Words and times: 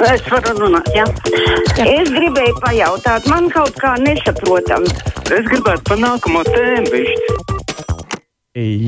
Es 0.00 0.22
varu 0.32 0.54
runāt, 0.56 0.86
jā. 0.96 1.04
Es 1.84 2.08
gribēju 2.08 2.54
pajautāt, 2.62 3.26
man 3.28 3.50
kaut 3.52 3.74
kā 3.76 3.98
nesaprotam. 4.00 4.86
Es 5.28 5.44
gribētu 5.50 5.84
par 5.90 6.00
nākamo 6.00 6.40
tēmu 6.48 6.92
višķi. 6.94 7.36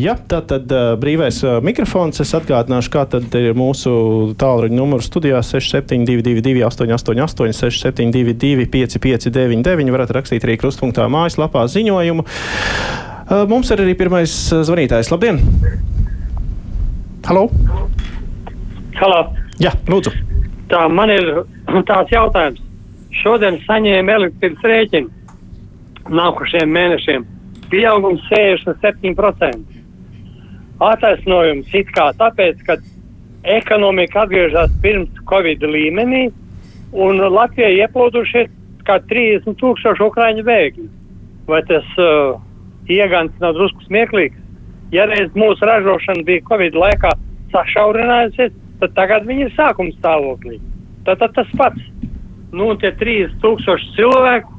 Ja, 0.03 0.17
tā 0.17 0.41
tad 0.49 0.73
uh, 0.73 0.95
brīvais 0.99 1.37
uh, 1.45 1.59
mikrofons. 1.63 2.23
Es 2.25 2.33
atgādināšu, 2.35 2.91
kā 2.97 3.05
tad 3.13 3.37
ir 3.39 3.53
mūsu 3.55 3.93
tālruņa 4.41 4.75
numurs 4.75 5.11
studijā 5.13 5.39
6722, 5.45 6.65
888, 6.67 7.53
672, 7.61 8.67
559, 8.73 9.93
varat 9.95 10.17
rakstīt 10.17 10.49
arī 10.49 10.57
krustpunktā 10.65 11.07
mājaslapā 11.13 11.69
ziņojumu. 11.77 12.25
Uh, 12.25 13.45
mums 13.53 13.71
ir 13.71 13.85
arī 13.85 13.95
pirmais 14.01 14.35
zvanītājs. 14.51 15.13
Labdien! 15.13 15.45
Halo! 17.29 17.47
Halo. 18.99 19.25
Jā, 19.63 19.77
lūdzu! 19.87 20.32
Tā 20.73 20.87
man 20.89 21.11
ir 21.13 21.27
tāds 21.89 22.13
jautājums. 22.15 22.63
Šodien 23.21 23.59
saņēmu 23.67 24.15
elektrības 24.15 24.63
rēķinu 24.65 26.13
nākošajiem 26.17 26.73
mēnešiem. 26.73 27.27
Pieaugums 27.73 28.25
67%. 28.31 29.81
Attaisnojums 30.83 31.75
it 31.77 31.93
kā 31.95 32.09
tāpēc, 32.19 32.65
ka 32.67 32.79
ekonomika 33.45 34.25
atgriežas 34.25 34.73
pirms 34.83 35.21
Covid 35.29 35.63
līmenī 35.63 36.25
un 36.93 37.21
Latvijai 37.21 37.83
ieplūdušie 37.83 38.47
kā 38.89 38.99
30 39.13 39.59
tūkstoši 39.61 40.07
ukraiņu 40.09 40.47
bēgļi. 40.49 40.89
Vai 41.53 41.61
tas 41.69 41.87
uh, 42.01 42.41
iegans 42.91 43.37
nav 43.45 43.55
drusku 43.59 43.85
smieklīgs? 43.87 44.41
Ja 44.93 45.07
reiz 45.09 45.31
mūsu 45.37 45.69
ražošana 45.69 46.25
bija 46.27 46.45
Covid 46.49 46.77
laikā 46.77 47.13
sašaurinājusies, 47.53 48.57
tad 48.83 48.95
tagad 48.99 49.27
viņi 49.29 49.47
ir 49.47 49.57
sākuma 49.57 49.95
stāvoklī. 49.97 50.59
Tad, 51.07 51.23
tad 51.23 51.35
tas 51.39 51.51
pats. 51.59 51.91
Nu, 52.53 52.75
tie 52.77 52.93
30 53.01 53.39
tūkstoši 53.41 53.95
cilvēku, 53.97 54.59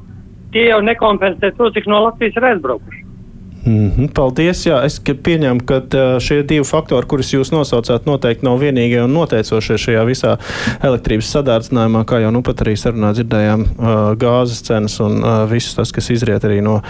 tie 0.54 0.68
jau 0.72 0.80
nekompensē 0.82 1.52
to, 1.54 1.70
cik 1.76 1.86
no 1.90 2.02
Latvijas 2.08 2.40
ir 2.40 2.48
aizbraukuši. 2.50 3.04
Mm 3.64 3.90
-hmm, 3.90 4.08
paldies. 4.14 4.66
Jā, 4.66 4.84
es 4.84 5.00
pieņemu, 5.00 5.60
ka 5.64 5.80
šie 6.20 6.42
divi 6.42 6.64
faktori, 6.64 7.06
kurus 7.06 7.32
jūs 7.34 7.52
nosaucāt, 7.52 8.06
noteikti 8.06 8.44
nav 8.44 8.58
vienīgie 8.60 9.00
un 9.04 9.12
noteicošie 9.12 9.78
šajā 9.78 10.04
visā 10.04 10.36
elektrības 10.82 11.32
sadārdzinājumā, 11.32 12.04
kā 12.04 12.20
jau 12.20 12.30
nu 12.30 12.42
pat 12.42 12.60
arī 12.60 12.76
sarunā 12.76 13.12
dzirdējām, 13.12 13.64
gāzes 14.18 14.62
cenas 14.62 15.00
un 15.00 15.22
viss 15.50 15.74
tas, 15.74 15.92
kas 15.92 16.10
izriet 16.10 16.44
arī 16.44 16.60
no 16.62 16.82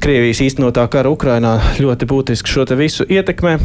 Krievijas 0.00 0.40
īstenotā 0.40 0.88
kara 0.88 1.10
Ukrainā, 1.10 1.60
ļoti 1.78 2.06
būtiski 2.06 2.48
šo 2.48 2.64
te 2.64 2.74
visu 2.74 3.04
ietekmē. 3.08 3.58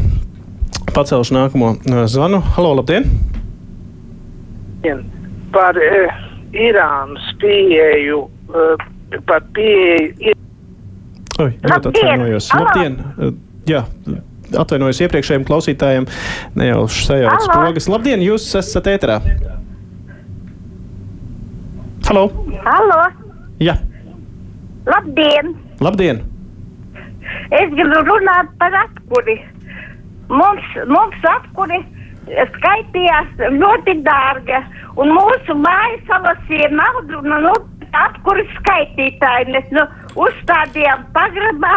Pacelšu 0.93 1.35
nākamo 1.35 1.75
zvanu. 2.09 2.41
Halo, 2.55 2.73
labdien! 2.79 3.05
Par 5.53 5.77
uh, 5.77 6.17
Irānas 6.55 7.29
pieeju, 7.41 8.23
uh, 8.53 8.87
par 9.27 9.43
pieeju. 9.55 10.35
Oi, 11.39 11.51
ļoti 11.63 11.91
atvainojos. 11.93 12.49
Labdien! 12.55 12.97
Jā, 13.69 13.83
atvainojos 14.59 14.99
iepriekšējiem 15.05 15.45
klausītājiem. 15.47 16.07
Nejauši 16.59 17.05
sajauc 17.05 17.47
pogas. 17.53 17.87
Labdien, 17.91 18.23
jūs 18.25 18.47
esat 18.59 18.89
ēterā. 18.91 19.19
Halo! 22.09 22.25
Halo! 22.65 22.99
Jā. 23.61 23.77
Labdien! 24.89 25.53
Labdien! 25.83 26.23
Es 27.53 27.71
gribu 27.75 28.01
runāt 28.07 28.49
par 28.61 28.73
apkuri. 28.83 29.37
Mums, 30.29 30.65
mums 30.89 31.25
apkuri 31.25 31.79
skaitījās 32.55 33.29
ļoti 33.55 33.95
dārga, 34.05 34.61
un 35.01 35.13
mūsu 35.15 35.55
mājas 35.57 36.03
salasīja 36.09 36.69
naudu, 36.75 37.21
nu, 37.25 37.39
nu 37.47 37.53
apkuras 37.97 38.49
skaitītāji. 38.59 39.49
Mēs 39.55 39.71
nu, 39.73 39.85
uzstādījām 40.25 41.07
pagrabā 41.15 41.75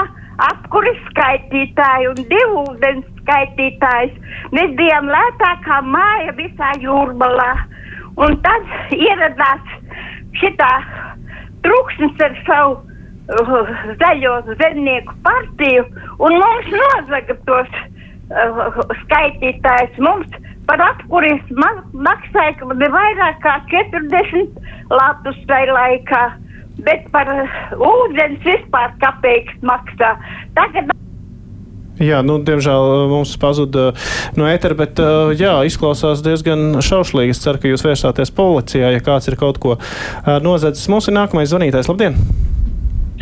apkuras 0.50 1.00
skaitītāju 1.10 2.12
un 2.12 2.28
divu 2.28 2.64
ūdens 2.66 3.08
skaitītājus. 3.22 4.16
Mēs 4.56 4.74
bijām 4.80 5.10
lētākā 5.12 5.80
māja 5.88 6.36
visā 6.38 6.72
jūrmalā. 6.82 7.52
Un 8.20 8.36
tad 8.44 8.72
ieradās 8.92 9.76
šitā 10.36 10.72
trūksnis 11.64 12.20
ar 12.26 12.34
savu 12.44 12.74
uh, 12.76 13.70
zaļo 14.02 14.34
zemnieku 14.60 15.16
partiju 15.24 15.86
un 16.18 16.36
mums 16.42 16.68
nozaga 16.74 17.38
tos 17.48 17.80
uh, 18.32 18.80
skaitītājus. 19.04 19.98
Mums 20.04 20.38
par 20.68 20.82
apkuris 20.84 21.42
ma 21.58 21.70
maksāja 21.92 22.70
vairāk 22.80 23.42
kā 23.44 23.58
40 23.72 24.56
latus 24.92 25.38
tajā 25.50 25.74
laikā, 25.76 26.22
bet 26.86 27.06
par 27.14 27.30
uh, 27.32 27.60
ūdens 27.76 28.42
vispār 28.46 28.96
kapeiks 29.02 29.54
maksā. 29.66 30.16
Tagad 30.58 30.90
Jā, 32.02 32.18
nu, 32.24 32.38
diemžēl 32.42 33.06
mums 33.12 33.34
pazuda 33.38 33.90
no 34.34 34.46
ētera, 34.48 34.74
bet 34.74 34.98
jā, 35.38 35.52
izklausās 35.68 36.24
diezgan 36.24 36.80
šaušlīgi. 36.82 37.36
Es 37.36 37.42
ceru, 37.44 37.60
ka 37.62 37.70
jūs 37.70 37.84
vērsāties 37.86 38.32
policijā, 38.34 38.90
ja 38.96 39.04
kāds 39.04 39.28
ir 39.30 39.36
kaut 39.38 39.60
ko 39.62 39.76
nozadzis. 40.42 40.88
Mums 40.90 41.06
ir 41.12 41.18
nākamais 41.20 41.52
zvanītājs. 41.52 41.92
Labdien! 41.92 42.16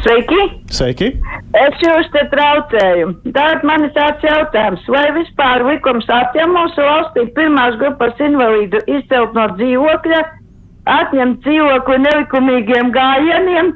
Sveiki! 0.01 0.41
Sveiki! 0.73 1.13
Es 1.51 1.81
jūs 1.83 2.07
te 2.15 2.21
traucēju. 2.31 3.09
Tātad 3.35 3.65
man 3.67 3.89
ir 3.89 3.91
tāds 3.97 4.23
jautājums, 4.23 4.85
vai 4.87 5.09
vispār 5.17 5.65
likums 5.67 6.07
atņem 6.07 6.53
mūsu 6.55 6.85
valstī 6.87 7.25
pirmās 7.35 7.75
grupas 7.81 8.21
invalīdu 8.23 8.79
izcelt 8.87 9.35
no 9.35 9.49
dzīvokļa, 9.59 10.21
atņemt 10.95 11.41
dzīvokli 11.43 11.99
nelikumīgiem 12.05 12.93
gājieniem 12.95 13.73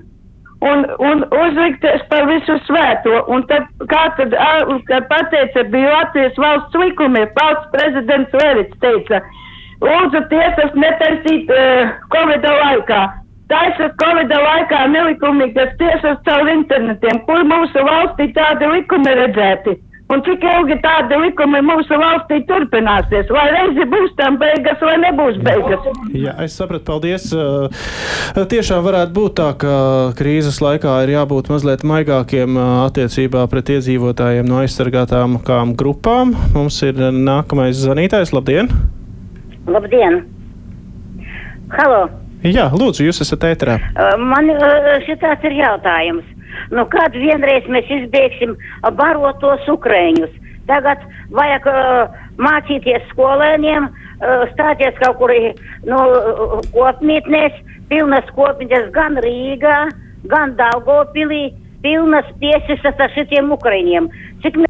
un, 0.70 0.86
un 1.02 1.26
uzlikties 1.34 2.06
par 2.12 2.28
visu 2.30 2.60
svēto. 2.68 3.24
Un 3.34 3.42
tad, 3.50 3.66
kā 3.90 4.04
tad, 4.20 4.38
kad 4.86 5.10
pateica, 5.10 5.66
bija 5.74 5.96
Latvijas 5.98 6.38
valsts 6.38 6.78
likumi, 6.78 7.26
valsts 7.40 7.74
prezidents 7.74 8.38
Levits 8.38 8.80
teica, 8.86 9.18
lūdzu 9.82 10.22
tiesas 10.30 10.78
netaisīt 10.78 11.50
uh, 11.50 11.92
Covid 12.14 12.46
laikā. 12.46 13.02
Taisas 13.52 13.92
Covid 14.00 14.30
laikā 14.32 14.84
nelikumīgas 14.92 15.74
tiesas 15.80 16.20
caur 16.24 16.48
internetiem, 16.48 17.18
kur 17.26 17.42
mūsu 17.48 17.82
valstī 17.84 18.30
tādi 18.36 18.70
likumi 18.72 19.18
redzēti. 19.20 19.74
Un 20.12 20.20
cik 20.20 20.42
ilgi 20.44 20.76
tādi 20.84 21.16
likumi 21.16 21.62
mūsu 21.64 21.96
valstī 21.96 22.42
turpināsies? 22.48 23.30
Vai 23.32 23.44
reizi 23.54 23.86
būs 23.88 24.10
tam 24.18 24.36
beigas, 24.40 24.80
vai 24.84 24.96
nebūs 25.00 25.38
beigas? 25.44 25.86
Jā, 26.12 26.34
es 26.44 26.56
sapratu, 26.58 26.84
paldies. 26.90 27.30
Tiešām 28.52 28.82
varētu 28.84 29.16
būt 29.16 29.36
tā, 29.40 29.50
ka 29.60 29.76
krīzes 30.18 30.60
laikā 30.64 30.98
ir 31.06 31.14
jābūt 31.16 31.48
mazliet 31.52 31.86
maigākiem 31.88 32.58
attiecībā 32.86 33.46
pret 33.52 33.72
iedzīvotājiem 33.78 34.48
no 34.48 34.60
aizsargātām 34.60 35.38
grupām. 35.80 36.36
Mums 36.56 36.82
ir 36.84 37.00
nākamais 37.00 37.80
zvanītājs. 37.80 38.36
Labdien! 38.36 38.68
Labdien! 39.64 40.20
Halo! 41.72 42.23
Jā, 42.44 42.68
lūdzu, 42.76 43.06
jūs 43.06 43.22
esat 43.24 43.44
ēterā. 43.48 43.78
Man 44.20 44.50
šitāds 45.06 45.46
ir 45.48 45.56
jautājums. 45.56 46.24
Nu, 46.74 46.84
kad 46.92 47.16
vienreiz 47.16 47.66
mēs 47.72 47.88
izbēgsim 47.90 48.54
barot 48.98 49.40
tos 49.42 49.64
ukrēņus? 49.72 50.32
Tagad 50.68 51.02
vajag 51.34 51.66
uh, 51.68 52.20
mācīties 52.40 53.04
skolēniem, 53.10 53.88
uh, 53.88 54.44
stāties 54.52 54.96
kaut 55.02 55.18
kur 55.20 55.32
nu, 55.88 55.98
kopmītnēs, 56.72 57.58
pilnas 57.90 58.30
kopmītnes 58.36 58.88
gan 58.94 59.18
Rīgā, 59.24 59.80
gan 60.32 60.54
Daugopilī, 60.60 61.50
pilnas 61.84 62.28
tiesas 62.40 62.86
ar 62.96 63.12
šitiem 63.16 63.52
ukrēņiem. 63.56 64.08
Cik 64.44 64.62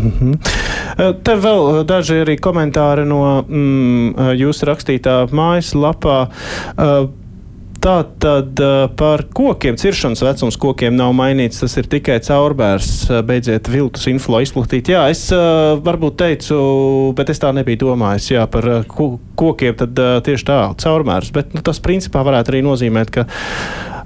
Mm 0.00 0.10
-hmm. 0.10 0.69
Te 1.00 1.36
vēl 1.40 1.84
daži 1.88 2.20
arī 2.24 2.36
komentāri 2.42 3.06
no 3.08 3.22
mm, 3.40 4.34
jūsu 4.36 4.68
rakstītā 4.68 5.22
mājaslapā. 5.32 6.20
Tā 7.80 7.94
tad 8.20 8.60
par 9.00 9.22
kokiem, 9.32 9.78
ciršanas 9.80 10.20
vecums 10.20 10.58
kokiem 10.60 10.98
nav 10.98 11.14
mainīts. 11.16 11.62
Tas 11.62 11.78
ir 11.80 11.86
tikai 11.88 12.18
caurbērs. 12.26 12.90
Beidziet 13.24 13.70
viltus 13.72 14.04
inflo 14.12 14.42
izplatīt. 14.44 14.90
Jā, 14.92 15.06
es 15.08 15.22
varbūt 15.32 16.18
teicu, 16.20 16.58
bet 17.16 17.32
es 17.32 17.40
tā 17.40 17.54
nebiju 17.56 17.86
domājis. 17.86 18.34
Jā, 18.34 18.44
par 18.52 18.68
kokiem 18.90 19.78
tad 19.80 20.02
tieši 20.26 20.48
tā, 20.50 20.58
caurbērs. 20.84 21.32
Bet 21.32 21.56
nu, 21.56 21.64
tas 21.64 21.80
principā 21.80 22.20
varētu 22.26 22.52
arī 22.52 22.60
nozīmēt, 22.68 23.14
ka 23.16 23.24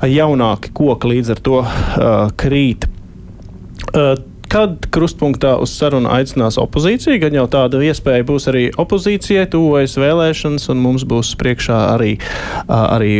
jaunāki 0.07 0.71
koki 0.75 1.11
līdz 1.17 1.35
ar 1.35 1.43
to 1.43 1.59
uh, 1.65 2.31
krīt. 2.39 2.87
Uh, 3.91 4.15
kad 4.55 4.87
krustpunktā 4.95 5.57
uz 5.63 5.73
sarunu 5.75 6.11
aicinās 6.15 6.59
opozīcija, 6.63 7.19
gan 7.25 7.35
jau 7.35 7.47
tāda 7.51 7.81
iespēja 7.83 8.27
būs 8.29 8.47
arī 8.53 8.65
opozīcijai, 8.79 9.49
tuvojas 9.51 9.97
vēlēšanas, 9.99 10.69
un 10.71 10.83
mums 10.85 11.07
būs 11.11 11.33
priekšā 11.41 11.79
arī, 11.97 12.13
arī 12.69 13.17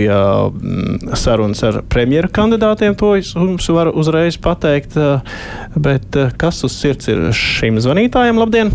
sarunas 1.19 1.65
ar 1.67 1.81
premjeru 1.91 2.31
kandidātiem. 2.39 2.95
To 3.03 3.17
es 3.19 3.33
jums 3.35 3.67
varu 3.75 3.97
uzreiz 3.99 4.39
pateikt. 4.39 4.95
Bet 5.75 6.15
kas 6.39 6.63
uz 6.67 6.79
sirds 6.79 7.11
ir 7.11 7.27
šim 7.35 7.83
zvanītājam? 7.83 8.39
Labdien! 8.39 8.71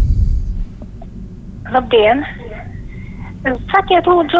Labdien! 1.71 2.25
Sakiet, 3.39 4.03
lūdzu, 4.03 4.39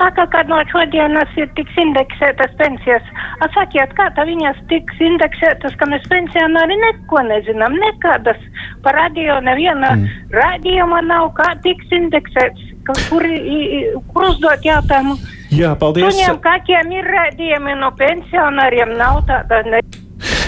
saka, 0.00 0.24
ka 0.32 0.40
no 0.50 0.56
šodienas 0.72 1.30
ir 1.38 1.46
tiks 1.54 1.76
indeksētas 1.78 2.56
pensijas. 2.58 3.04
A, 3.38 3.46
sakiet, 3.54 3.92
kā 3.94 4.08
tā 4.16 4.24
viņas 4.26 4.58
tiks 4.72 4.98
indeksētas, 4.98 5.76
ka 5.78 5.86
mēs 5.86 6.02
pensionāri 6.10 6.74
neko 6.82 7.22
nezinām, 7.28 7.76
nekādas 7.78 8.40
par 8.82 8.98
radio 8.98 9.38
neviena 9.46 9.92
mm. 9.94 10.08
radījuma 10.34 11.04
nav, 11.06 11.28
kā 11.38 11.52
tiks 11.62 11.86
indeksēts, 11.94 12.66
ka, 12.88 12.98
kur, 13.06 13.22
i- 13.30 13.62
i- 13.78 13.94
kur 14.10 14.26
uzdot 14.32 14.66
jautājumu. 14.66 15.14
Jā, 15.54 15.76
paldies. 15.78 16.10
Suņiem 16.10 16.40
kaķiem 16.42 16.90
ir 16.98 17.06
radījumi, 17.14 17.78
no 17.78 17.92
pensionāriem 17.94 18.96
nav 18.98 19.22
tāda. 19.30 19.62
Ne... 19.70 19.84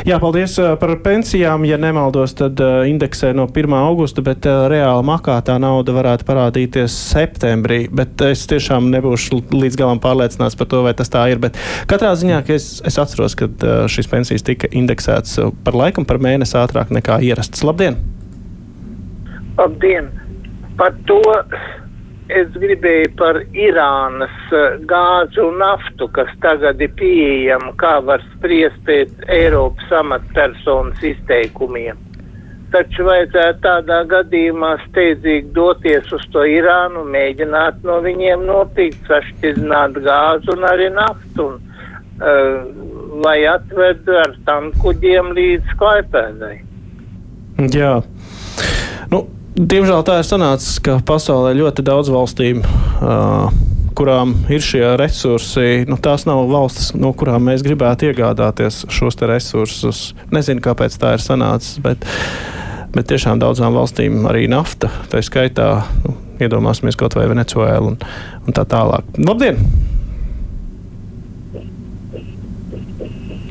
Jā, 0.06 0.18
paldies 0.22 0.54
par 0.78 0.92
pensijām. 1.02 1.64
Ja 1.66 1.78
nemaldos, 1.80 2.36
tad 2.38 2.60
indeksē 2.86 3.32
no 3.34 3.48
1. 3.50 3.74
augusta, 3.74 4.22
bet 4.24 4.46
reāli 4.46 5.06
makā 5.06 5.38
tā 5.44 5.56
nauda 5.58 5.94
varētu 5.96 6.26
parādīties 6.28 6.94
septembrī. 6.94 7.80
Bet 7.90 8.20
es 8.28 8.44
tiešām 8.50 8.90
nebūšu 8.92 9.40
līdz 9.54 9.78
galam 9.80 10.02
pārliecināts 10.02 10.58
par 10.58 10.70
to, 10.70 10.84
vai 10.86 10.94
tas 10.98 11.10
tā 11.12 11.24
ir. 11.32 11.42
Bet 11.42 11.58
katrā 11.90 12.12
ziņā 12.18 12.44
es, 12.54 12.68
es 12.86 13.00
atceros, 13.00 13.34
ka 13.38 13.50
šīs 13.90 14.10
pensijas 14.10 14.46
tika 14.46 14.70
indeksētas 14.70 15.40
par 15.66 15.78
laikam 15.78 16.06
par 16.08 16.22
mēnesi 16.22 16.58
ātrāk 16.60 16.94
nekā 16.94 17.18
ierasts. 17.26 17.66
Labdien! 17.66 17.98
Labdien! 19.58 20.12
Par 20.78 20.94
to 21.08 21.18
es 22.28 22.50
gribēju 22.56 23.12
par 23.18 23.40
Irānas 23.56 24.52
eh, 24.52 24.76
gāzi 24.88 25.40
un 25.42 25.58
naftu, 25.62 26.08
kas 26.14 26.30
tagad 26.42 26.80
ir 26.84 26.92
pieejama, 26.98 27.72
kā 27.80 27.98
var 28.04 28.24
spriest 28.34 28.78
pēc 28.88 29.14
Eiropas 29.32 29.92
amatpersonas 30.00 31.02
izteikumiem. 31.12 32.00
Taču 32.72 33.06
vajadzētu 33.06 33.62
tādā 33.64 34.02
gadījumā 34.10 34.74
steidzīgi 34.82 35.54
doties 35.56 36.10
uz 36.12 36.26
to 36.34 36.44
Irānu, 36.44 37.06
mēģināt 37.08 37.80
no 37.88 37.96
viņiem 38.04 38.44
nopirkt, 38.44 39.00
sašķidrināt 39.08 39.96
gāzi 40.04 40.52
un 40.52 40.66
arī 40.68 40.90
naftu, 40.92 41.46
un, 41.46 41.78
uh, 42.20 42.58
lai 43.24 43.38
atved 43.48 44.12
ar 44.20 44.36
tankuģiem 44.50 45.32
līdz 45.40 45.78
Klaipēdai. 45.80 46.58
Jā. 47.72 47.94
Nu, 48.04 48.77
diemžēl 49.58 50.04
tā 50.06 50.20
ir 50.20 50.26
sanācis, 50.26 50.78
ka 50.84 50.98
pasaulē 51.06 51.54
ļoti 51.58 51.84
daudz 51.86 52.10
valstīm, 52.14 52.62
uh, 52.62 53.50
kurām 53.98 54.34
ir 54.52 54.62
šie 54.62 54.84
resursi, 55.00 55.84
nu, 55.90 55.98
tās 56.02 56.24
nav 56.28 56.44
valstis, 56.50 56.92
no 56.94 57.10
kurām 57.18 57.48
mēs 57.50 57.64
gribētu 57.66 58.12
iegādāties 58.12 58.84
šos 58.94 59.18
resursus. 59.26 60.02
Nezinu, 60.34 60.62
kāpēc 60.64 60.94
tā 61.02 61.16
ir 61.16 61.24
sanācis, 61.24 61.80
bet, 61.82 62.06
bet 62.94 63.10
tiešām 63.10 63.42
daudzām 63.42 63.74
valstīm 63.74 64.28
arī 64.30 64.46
nafta, 64.50 64.92
tā 65.10 65.22
skaitā, 65.26 65.70
nu, 66.06 66.14
iedomāsimies 66.38 66.98
kaut 66.98 67.18
vai 67.18 67.26
Venecuēlu 67.32 67.94
un, 67.94 67.98
un 68.46 68.54
tā 68.54 68.66
tālāk. 68.68 69.10
Labdien! 69.18 69.58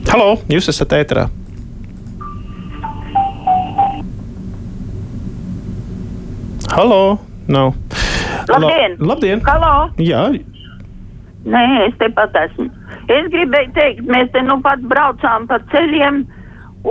Halo, 0.07 0.38
jūs 0.48 0.71
esat 0.71 0.95
ēterā. 0.95 1.27
Halo! 6.77 7.18
Nav. 7.47 7.74
Labdien! 8.47 8.97
La, 9.00 9.07
labdien! 9.07 9.39
Halo! 9.45 9.89
Jā, 9.97 10.27
Nē, 11.50 11.62
es 11.88 11.95
tepat 11.97 12.35
esmu. 12.38 12.68
Es 13.09 13.31
gribēju 13.33 13.71
teikt, 13.74 14.03
mēs 14.06 14.29
te 14.35 14.44
nu 14.45 14.59
pat 14.62 14.83
braucām 14.91 15.47
pa 15.50 15.57
ceļiem, 15.71 16.19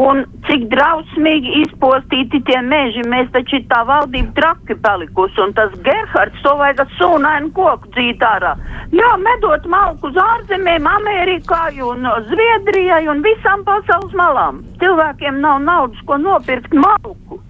un 0.06 0.24
cik 0.48 0.66
drausmīgi 0.74 1.54
izpostīti 1.60 2.42
tie 2.50 2.58
meži. 2.66 3.06
Mēs 3.14 3.30
taču 3.36 3.62
tā 3.70 3.84
valdība 3.86 4.34
traki 4.40 4.74
palikusi, 4.88 5.38
un 5.46 5.54
tas 5.54 5.78
Gerhards 5.86 6.42
to 6.42 6.58
vajag 6.58 6.82
sūnainu 6.98 7.54
koku 7.54 7.94
dzīt 7.94 8.26
ārā. 8.26 8.56
Jā, 8.90 9.14
medot 9.22 9.70
malku 9.70 10.10
uz 10.10 10.18
ārzemēm, 10.26 10.90
Amerikai 10.96 11.78
un 11.92 12.10
Zviedrijai 12.32 13.04
un 13.14 13.22
visām 13.22 13.62
pasaules 13.70 14.18
malām. 14.18 14.64
Cilvēkiem 14.82 15.44
nav 15.46 15.62
naudas, 15.70 16.06
ko 16.10 16.18
nopirkt 16.26 16.74
malku. 16.74 17.44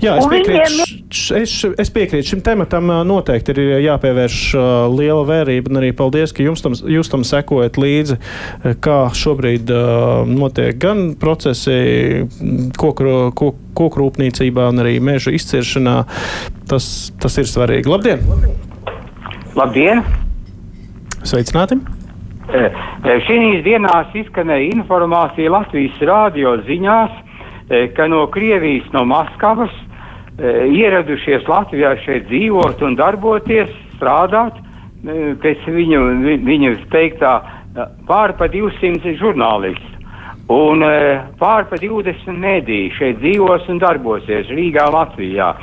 Jā, 0.00 0.14
es 0.16 0.26
piekrītu, 0.30 0.84
es, 1.36 1.54
es 1.82 1.90
piekrītu 1.92 2.32
šim 2.32 2.42
tematam. 2.44 2.88
Noteikti 3.04 3.52
ir 3.52 3.82
jāpievērš 3.84 4.38
liela 4.94 5.26
vērība. 5.28 5.72
Un 5.72 5.80
arī 5.82 5.90
paldies, 5.96 6.32
ka 6.32 6.44
jums 6.44 6.64
tam, 6.64 6.76
jūs 6.88 7.12
tam 7.12 7.24
sekojat 7.26 7.76
līdzi, 7.80 8.16
kā 8.80 8.98
šobrīd 9.16 9.68
notiek 10.30 10.78
gan 10.80 11.10
procesi 11.20 12.24
koku, 12.80 13.12
koku, 13.36 13.52
koku 13.76 14.02
rūpniecībā, 14.02 14.70
gan 14.70 14.84
arī 14.86 14.96
meža 15.04 15.34
izciršanā. 15.36 15.98
Tas, 16.70 16.88
tas 17.20 17.36
ir 17.42 17.50
svarīgi. 17.50 17.90
Labdien! 17.92 18.24
Labdien! 19.58 20.04
Sveicināti! 21.26 21.76
Šīs 23.28 23.60
dienās 23.66 24.16
izskanēja 24.16 24.72
informācija 24.78 25.52
Latvijas 25.52 26.00
rādio 26.08 26.56
ziņās, 26.64 27.12
ka 27.94 28.08
no 28.10 28.24
Krievijas, 28.32 28.88
no 28.96 29.04
Maskavas 29.06 29.74
ieradušies 30.40 31.46
Latvijā 31.48 31.94
šeit 32.04 32.28
dzīvot 32.30 32.82
un 32.86 32.96
darboties, 32.96 33.70
strādāt, 33.96 34.56
pēc 35.04 35.64
viņu, 35.66 36.00
vi- 36.24 36.40
viņu 36.44 36.76
teiktā 36.90 37.40
eh, 37.40 37.86
pār 38.06 38.32
pa 38.38 38.48
200 38.48 39.16
žurnālistu. 39.20 39.86
Un 40.50 40.82
pār 41.38 41.64
pa 41.70 41.76
20 41.78 42.34
mediju 42.34 42.90
šeit 42.98 43.20
dzīvos 43.20 43.68
un 43.68 43.78
darbosies 43.78 44.48
Rīgā, 44.50 44.88
Latvijā. 44.90 45.54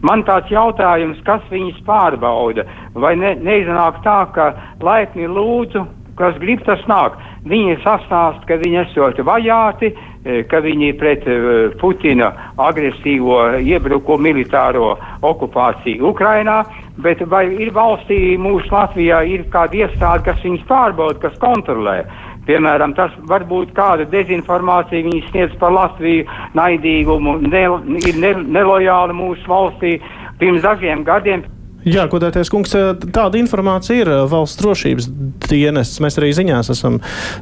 Man 0.00 0.22
tāds 0.24 0.48
jautājums, 0.48 1.20
kas 1.26 1.42
viņus 1.50 1.82
pārbauda, 1.84 2.64
vai 2.94 3.16
ne, 3.20 3.34
neiznāk 3.36 4.00
tā, 4.02 4.32
ka 4.32 4.54
laipni 4.80 5.28
lūdzu, 5.28 5.84
kas 6.16 6.38
grib 6.40 6.64
tas 6.64 6.80
nāk. 6.88 7.18
Viņi 7.44 7.76
sastāst, 7.84 8.46
ka 8.48 8.56
viņi 8.60 8.80
esot 8.86 9.20
vajāti, 9.28 9.92
ka 10.22 10.60
viņi 10.60 10.90
pret 11.00 11.24
eh, 11.24 11.70
Putina 11.80 12.28
agresīvo 12.60 13.38
iebrukumu 13.56 14.26
militāro 14.28 14.92
okupāciju 15.24 16.10
Ukrainā, 16.10 16.58
bet 17.00 17.22
vai 17.32 17.46
ir 17.56 17.72
valstī 17.72 18.36
mūsu 18.36 18.68
Latvijā 18.74 19.22
ir 19.24 19.46
kāda 19.52 19.86
iestāde, 19.86 20.26
kas 20.28 20.42
viņus 20.44 20.66
pārbauda, 20.68 21.22
kas 21.22 21.38
kontrolē? 21.40 22.02
Piemēram, 22.44 22.92
tas 22.96 23.14
var 23.30 23.46
būt 23.48 23.72
kāda 23.76 24.04
dezinformācija, 24.12 25.06
viņi 25.06 25.22
sniedz 25.30 25.56
par 25.60 25.72
Latviju 25.72 26.26
naidīgumu, 26.58 27.38
ne, 27.46 27.64
ir 28.04 28.20
ne, 28.20 28.34
nelojāli 28.58 29.16
mūsu 29.16 29.48
valstī. 29.48 29.98
Pirms 30.40 30.64
dažiem 30.64 31.04
gadiem 31.04 31.44
Jā, 31.80 32.02
godētais 32.12 32.50
kungs, 32.52 32.74
tāda 33.00 33.38
informācija 33.40 34.02
ir 34.02 34.08
valsts 34.28 34.58
drošības 34.60 35.06
dienests. 35.46 36.00
Mēs 36.04 36.18
arī 36.20 36.28
ziņās 36.36 36.68
esam 36.74 36.98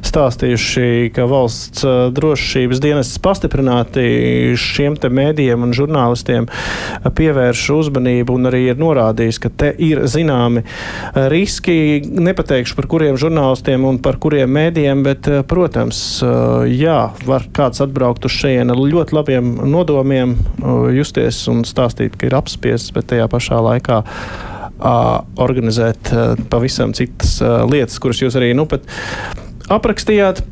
stāstījuši, 0.07 1.09
ka 1.11 1.25
valsts 1.27 1.83
drošības 2.15 2.79
dienests 2.79 3.19
pastiprināti 3.19 4.55
šiem 4.55 4.95
te 4.95 5.11
mēdījiem 5.11 5.65
un 5.67 5.75
žurnālistiem 5.75 6.47
pievērš 7.17 7.65
uzmanību 7.75 8.37
un 8.39 8.47
arī 8.47 8.61
ir 8.69 8.79
norādījis, 8.79 9.41
ka 9.43 9.51
te 9.51 9.73
ir 9.75 10.05
zināmi 10.07 10.63
riski. 11.33 11.99
Nepateikšu 12.07 12.79
par 12.79 12.87
kuriem 12.95 13.19
žurnālistiem 13.19 13.83
un 13.91 13.99
par 13.99 14.21
kuriem 14.23 14.55
mēdījiem, 14.55 15.03
bet, 15.03 15.27
protams, 15.51 16.01
jā, 16.71 17.01
var 17.27 17.49
kāds 17.59 17.83
atbraukt 17.83 18.29
uz 18.29 18.39
šejienu 18.39 18.71
ar 18.71 18.83
ļoti 18.95 19.19
labiem 19.19 19.51
nodomiem, 19.67 20.37
justies 20.95 21.43
un 21.51 21.65
stāstīt, 21.67 22.15
ka 22.15 22.31
ir 22.31 22.39
apspiests, 22.39 22.95
bet 22.95 23.11
tajā 23.11 23.27
pašā 23.27 23.59
laikā 23.67 24.01
organizēt 24.79 26.13
uh, 26.13 26.39
pavisam 26.51 26.93
citas 26.95 27.41
uh, 27.43 27.65
lietas, 27.69 27.99
kuras 27.99 28.21
jūs 28.23 28.37
arī 28.39 28.53
nu 28.57 28.65
pat 28.69 28.87
aprakstījāt. 29.69 30.43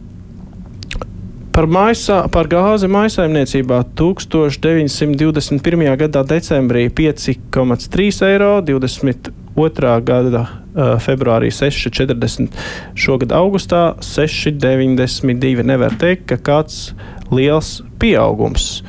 Par, 1.58 1.66
maisā, 1.66 2.20
par 2.30 2.46
gāzi 2.46 2.86
maisaimniecībā 2.86 3.80
1921. 3.98 5.88
gadā 5.98 6.22
decembrī 6.30 6.84
5,3 6.94 8.22
eiro, 8.28 8.52
22. 8.62 9.94
gada 10.06 10.44
uh, 10.44 11.02
februārī 11.02 11.50
6,40, 11.50 12.54
šogad 12.94 13.34
augustā 13.34 13.98
6,92. 14.06 15.66
Nevar 15.66 15.98
teikt, 15.98 16.30
ka 16.30 16.38
kāds 16.52 16.94
liels 17.34 17.82
pieaugums. 17.98 18.84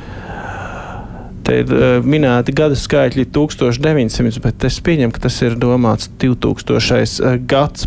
Te 1.49 1.63
ir 1.63 1.71
uh, 1.73 1.85
minēti 2.05 2.53
gada 2.53 2.77
skaitļi 2.77 3.25
1900, 3.33 4.43
bet 4.45 4.65
es 4.69 4.77
pieņemu, 4.85 5.15
ka 5.17 5.23
tas 5.25 5.39
ir 5.47 5.55
domāts 5.57 6.11
2000. 6.21 7.23
Uh, 7.25 7.39
gads. 7.49 7.87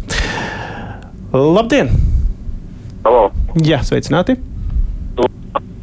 Labdien! 1.30 1.92
Halo. 3.06 3.28
Jā, 3.62 3.84
sveicināti! 3.86 4.40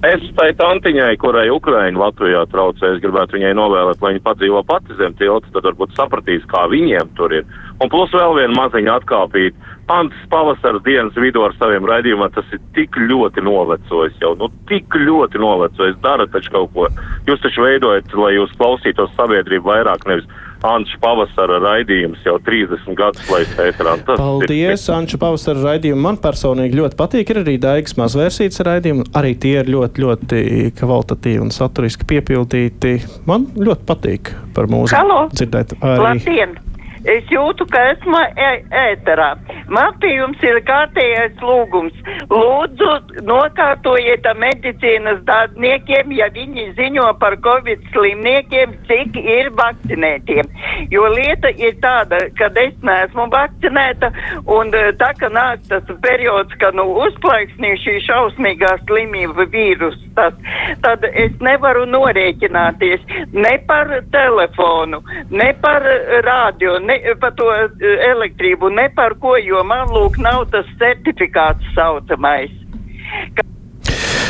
Es 0.08 0.23
tai 0.38 0.52
tantiņai, 0.58 1.12
kurai 1.23 1.49
Ukraina 1.50 2.04
Latvijā 2.04 2.44
traucē, 2.50 2.92
es 2.94 3.00
gribētu 3.02 3.35
viņai 3.35 3.54
novēlēt, 3.58 4.02
lai 4.02 4.12
viņa 4.14 4.25
padzīvo 4.26 4.61
pati 4.66 4.94
zem 4.99 5.14
tilta, 5.18 5.50
tad 5.54 5.66
varbūt 5.66 5.94
sapratīs, 5.99 6.47
kā 6.50 6.66
viņiem 6.70 7.14
tur 7.18 7.35
ir. 7.35 7.47
Un 7.82 7.90
plus 7.90 8.11
vēl 8.14 8.37
viena 8.38 8.54
maziņa 8.58 8.94
atkāpīt. 9.00 9.58
Pants 9.88 10.16
pavasaras 10.33 10.83
dienas 10.85 11.16
vidū 11.16 11.47
ar 11.47 11.54
saviem 11.57 11.87
raidījumiem, 11.88 12.33
tas 12.35 12.49
ir 12.52 12.61
tik 12.76 12.97
ļoti 13.09 13.45
novecojis 13.47 14.18
jau, 14.21 14.35
nu 14.40 14.50
tik 14.68 14.99
ļoti 15.00 15.40
novecojis. 15.40 15.97
Dara 16.04 16.28
taču 16.28 16.52
kaut 16.52 16.75
ko. 16.75 16.90
Jūs 17.28 17.40
taču 17.45 17.64
veidojat, 17.64 18.12
lai 18.21 18.35
jūs 18.37 18.52
klausītos 18.61 19.14
sabiedrību 19.16 19.71
vairāk, 19.71 20.04
nevis 20.11 20.28
Anča 20.66 20.97
pavasara 20.99 21.61
raidījums 21.62 22.25
jau 22.26 22.35
30 22.42 22.97
gadus 22.99 23.28
laist 23.30 23.61
ēterā. 23.62 23.95
Tas 24.02 24.18
Paldies, 24.18 24.88
Anča 24.90 25.21
pavasara 25.23 25.62
raidījumu. 25.62 26.02
Man 26.02 26.18
personīgi 26.18 26.80
ļoti 26.80 26.99
patīk. 26.99 27.30
Ir 27.30 27.45
arī 27.45 27.54
Daigas 27.62 27.95
mazvērsītas 28.00 28.64
raidījumi. 28.66 29.07
Arī 29.18 29.37
tie 29.38 29.61
ir 29.61 29.71
ļoti, 29.71 30.02
ļoti 30.02 30.40
kvalitatīvi 30.80 31.45
un 31.47 31.54
saturiski 31.54 32.09
piepildīti. 32.11 32.97
Man 33.30 33.47
ļoti 33.54 33.87
patīk 33.87 34.33
par 34.57 34.66
mūziku 34.73 34.99
Halo! 34.99 35.21
dzirdēt. 35.30 35.78
Arī. 35.78 36.09
Labdien! 36.09 36.59
Es 37.07 37.30
jūtu, 37.30 37.62
ka 37.71 37.92
esmu 37.92 38.18
ēterā. 38.35 39.28
Man 39.47 39.48
pie 40.00 40.14
jums 40.16 40.40
ir 40.46 40.58
kārtējais 40.64 41.37
lūgums. 41.44 41.96
Lūdzu, 42.32 42.90
nokārtojiet 43.28 44.26
medicīnas 44.40 45.20
darbiniekiem, 45.28 46.12
ja 46.16 46.28
viņi 46.32 46.70
ziņo 46.78 47.08
par 47.20 47.37
covid 47.44 47.82
slimniekiem, 47.92 48.75
cik 48.88 49.18
ir 49.20 49.50
vakcinētiem. 49.58 50.48
Jo 50.92 51.08
lieta 51.12 51.52
ir 51.56 51.76
tāda, 51.82 52.20
ka 52.38 52.48
es 52.62 52.75
neesmu 52.84 53.28
vakcinēta, 53.32 54.10
un 54.48 54.72
eh, 54.75 54.90
tā, 55.00 55.12
ka 55.20 55.30
nāk 55.32 55.64
tas 55.68 55.84
periods, 56.04 56.54
ka 56.60 56.72
nu 56.76 56.87
uzplaiksnī 57.04 57.75
šī 57.84 57.98
šausmīgā 58.06 58.75
slimība 58.87 59.48
vīrus, 59.52 59.98
tas, 60.16 60.37
tad 60.84 61.04
es 61.12 61.34
nevaru 61.44 61.84
norēķināties 61.92 63.04
ne 63.37 63.54
par 63.68 63.92
telefonu, 64.14 65.02
ne 65.30 65.52
par 65.62 65.84
eh, 65.92 66.18
rādio, 66.25 66.78
ne 66.80 66.98
par 67.20 67.37
to 67.38 67.50
eh, 67.52 67.88
elektrību, 68.10 68.72
ne 68.80 68.88
par 68.96 69.16
ko, 69.22 69.37
jo 69.42 69.57
man 69.66 69.90
lūk 69.94 70.18
nav 70.22 70.46
tas 70.52 70.68
certifikāts 70.80 71.74
saucamais. 71.76 72.54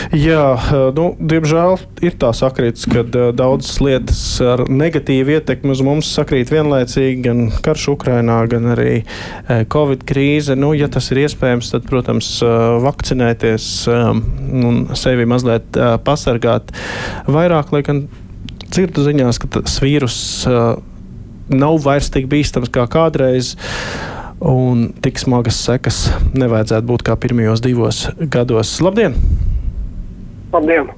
Jā, 0.08 0.56
nu, 0.96 1.10
diemžēl 1.20 1.74
ir 2.00 2.14
tā 2.16 2.30
sakrits, 2.32 2.86
ka 2.88 3.02
daudzas 3.36 3.74
lietas 3.84 4.20
ar 4.40 4.62
negatīvu 4.64 5.34
ietekmi 5.36 5.74
uz 5.74 5.82
mums 5.84 6.08
sakrīt 6.16 6.48
vienlaicīgi, 6.52 7.18
gan 7.26 7.42
karš 7.64 7.90
Ukrainā, 7.92 8.38
gan 8.48 8.70
arī 8.72 8.94
eh, 9.02 9.66
Covid 9.68 10.06
krīze. 10.08 10.56
Nu, 10.56 10.72
ja 10.72 10.88
tas 10.88 11.10
ir 11.12 11.20
iespējams, 11.26 11.74
tad, 11.74 11.84
protams, 11.90 12.30
eh, 12.40 12.56
vakcinēties 12.86 13.68
un 13.88 14.86
sevi 14.96 15.26
mazliet 15.28 15.76
uh, 15.76 15.96
pasargāt 16.00 16.72
vairāk, 17.28 17.72
lai 17.74 17.82
gan 17.84 18.06
dzirdu 18.68 19.04
ziņās, 19.04 19.40
ka 19.42 19.50
tas 19.58 19.76
vīrus 19.82 20.16
uh, 20.48 20.78
nav 21.52 21.80
vairs 21.84 22.08
tik 22.14 22.28
bīstams 22.32 22.72
kā 22.72 22.86
kādreiz. 22.90 23.54
Un 24.38 24.92
tik 25.02 25.18
smagas 25.18 25.58
sekas 25.66 26.04
nevajadzētu 26.38 26.86
būt 26.86 27.02
kā 27.08 27.16
pirmajos 27.18 27.62
divos 27.64 28.04
gados. 28.30 28.76
Labdien! 28.84 29.16
Labdien! 30.52 30.92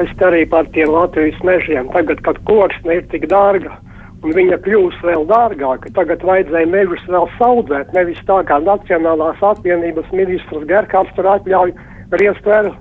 Es 0.00 0.12
arī 0.24 0.46
par 0.48 0.68
tiem 0.72 0.92
Latvijas 0.92 1.36
mežiem. 1.44 1.88
Tagad, 1.92 2.22
kad 2.24 2.40
koksne 2.48 2.98
ir 2.98 3.04
tik 3.12 3.28
dārga 3.28 3.76
un 4.24 4.32
viņa 4.32 4.58
kļūs 4.64 4.96
vēl 5.04 5.26
dārgāka, 5.28 5.92
tagad 5.96 6.24
vajadzēja 6.24 6.68
mežus 6.72 7.04
vēl 7.08 7.28
saudzēt. 7.36 7.92
Nevis 7.96 8.20
tā 8.28 8.40
kā 8.48 8.58
Nacionālās 8.64 9.42
apvienības 9.44 10.08
ministrs 10.16 10.66
Gerkārds 10.68 11.12
tur 11.16 11.28
atļauj 11.36 11.74
riest 12.16 12.48
vēl 12.48 12.72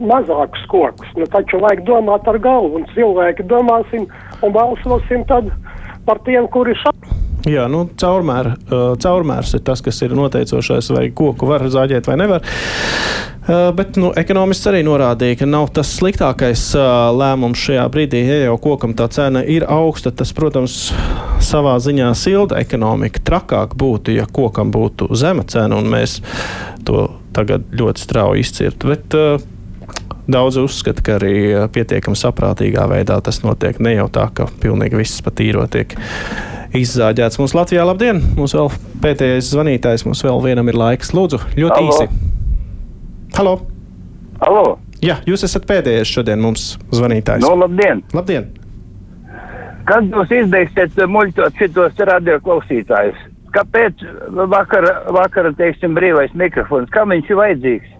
mazākus 0.00 0.62
kokus. 0.70 1.10
Nu, 1.18 1.26
taču 1.30 1.60
vajag 1.62 1.84
domāt 1.90 2.28
ar 2.30 2.38
galvu, 2.38 2.80
un 2.80 2.86
cilvēki 2.94 3.50
domāsim 3.50 4.06
un 4.40 4.54
balsosim 4.54 5.26
tad 5.28 5.50
par 6.06 6.22
tiem, 6.26 6.46
kuri 6.54 6.78
šā. 6.78 6.94
Jā, 7.48 7.64
nu, 7.72 7.86
caurmēr, 8.00 8.52
uh, 8.68 8.92
caurmērs 9.00 9.54
ir 9.56 9.62
tas, 9.64 9.80
kas 9.84 10.00
ir 10.04 10.12
noteicošais, 10.16 10.90
vai 10.92 11.06
koku 11.16 11.48
var 11.48 11.64
zāģēt 11.72 12.10
vai 12.10 12.16
nevar. 12.20 12.44
Uh, 13.40 13.70
bet 13.74 13.96
nu, 13.96 14.10
ekonomists 14.20 14.68
arī 14.68 14.82
norādīja, 14.84 15.38
ka 15.40 15.48
nav 15.48 15.70
tas 15.74 15.88
sliktākais 15.96 16.66
uh, 16.76 17.08
lēmums 17.16 17.62
šajā 17.64 17.86
brīdī. 17.92 18.20
Ja 18.28 18.50
jau 18.50 18.58
kokam 18.60 18.92
tā 18.98 19.08
cena 19.12 19.40
ir 19.40 19.64
augsta, 19.64 20.12
tas, 20.12 20.34
protams, 20.36 20.90
savā 21.40 21.78
ziņā 21.80 22.10
silda 22.18 22.60
ekonomika. 22.60 23.22
Trakāk 23.24 23.72
būtu, 23.80 24.18
ja 24.18 24.28
kokam 24.28 24.74
būtu 24.74 25.08
zema 25.16 25.46
cena 25.48 25.80
un 25.80 25.88
mēs 25.88 26.18
to 26.84 27.08
tagad 27.32 27.64
ļoti 27.72 28.04
strauji 28.04 28.44
izcirtu. 28.44 28.92
Bet, 28.92 29.16
uh, 29.16 29.48
Daudz 30.30 30.60
uzskata, 30.60 31.02
ka 31.02 31.16
arī 31.16 31.32
pietiekami 31.74 32.14
saprātīgā 32.14 32.84
veidā 32.86 33.16
tas 33.24 33.40
notiek. 33.42 33.80
Ne 33.82 33.96
jau 33.96 34.06
tā, 34.12 34.28
ka 34.30 34.44
pilnīgi 34.62 35.00
viss 35.00 35.24
pat 35.26 35.40
īro 35.42 35.64
tiek 35.66 35.96
izzāģēts. 36.76 37.38
Mums 37.40 37.54
Latvijā 37.56 37.84
labdien! 37.86 38.20
Mums 38.38 38.54
vēl 38.56 38.70
pēdējais 39.02 39.50
zvanītājs, 39.54 40.04
mums 40.06 40.22
vēl 40.26 40.40
vienam 40.44 40.70
ir 40.70 40.78
laiks. 40.78 41.12
Lūdzu, 41.16 41.40
ļoti 41.56 41.80
Halo. 41.80 41.90
īsi. 41.90 42.06
Halo! 43.36 43.54
Halo! 44.40 44.64
Jā, 45.04 45.18
jūs 45.28 45.44
esat 45.46 45.66
pēdējais 45.68 46.10
šodien 46.12 46.42
mums 46.42 46.74
zvanītājs. 46.94 47.44
Nu, 47.44 47.54
labdien! 47.58 48.04
Labdien! 48.16 48.50
Kad 49.88 50.12
jūs 50.12 50.32
izbeigsiet 50.36 50.98
muļķot 51.10 51.56
šitos 51.58 52.02
radio 52.06 52.36
klausītājus? 52.44 53.18
Kāpēc 53.50 54.04
vakara, 54.52 54.92
vakara, 55.10 55.50
teiksim, 55.58 55.96
brīvais 55.98 56.34
mikrofons? 56.38 56.90
Kam 56.94 57.10
viņš 57.10 57.32
ir 57.32 57.40
vajadzīgs? 57.40 57.96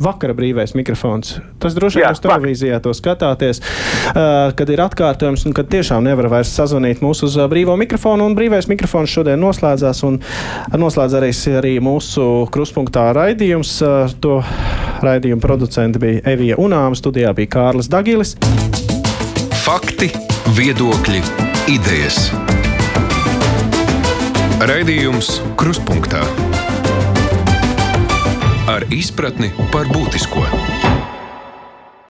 Vakara 0.00 0.34
brīvais 0.36 0.72
mikrofons. 0.76 1.34
Tas 1.60 1.74
droši 1.76 2.00
vien 2.00 2.08
jūs 2.08 2.22
televīzijā 2.24 2.78
to 2.80 2.94
skatāties, 2.96 3.60
uh, 3.60 4.50
kad 4.56 4.72
ir 4.72 4.80
atkārtojums 4.86 5.44
un 5.48 5.56
kad 5.56 5.68
tiešām 5.72 6.06
nevar 6.06 6.30
vairs 6.32 6.52
sazvanīt 6.56 7.02
mūsu 7.04 7.28
uz 7.28 7.36
brīvo 7.52 7.76
mikrofonu. 7.80 8.24
Un 8.30 8.36
brīvais 8.38 8.70
mikrofons 8.70 9.12
šodien 9.12 9.40
noslēdzās 9.42 10.02
un 10.08 10.16
noslēdz 10.72 11.18
arī, 11.20 11.32
arī 11.60 11.74
mūsu 11.84 12.26
kruspunktā 12.54 13.10
raidījums. 13.16 13.76
Uh, 13.84 14.16
to 14.24 14.40
raidījumu 15.04 15.44
producenti 15.44 16.00
bija 16.00 16.24
Evija 16.32 16.56
Unāma, 16.60 16.96
studijā 16.96 17.34
bija 17.36 17.52
Kārlis 17.58 17.90
Dagilis. 17.92 18.36
Fakti, 19.60 20.08
viedokļi, 20.56 21.20
idejas. 21.76 22.30
Raidījums 24.60 25.38
Kruspunkta 25.60 26.24
izpratni 28.90 29.52
par 29.72 29.86
būtisko. 29.92 30.46